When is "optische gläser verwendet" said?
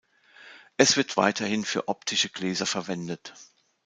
1.87-3.35